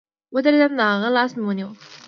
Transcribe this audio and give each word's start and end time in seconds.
ودرېدم 0.33 0.71
د 0.77 0.81
هغه 0.91 1.09
لاس 1.15 1.31
مې 1.37 1.43
ونيو. 1.45 1.69